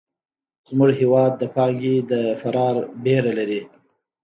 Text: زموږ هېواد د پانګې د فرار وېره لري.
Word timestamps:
زموږ 0.67 0.91
هېواد 1.01 1.31
د 1.37 1.43
پانګې 1.55 1.95
د 2.11 2.13
فرار 2.41 2.75
وېره 3.03 3.31
لري. 3.39 3.61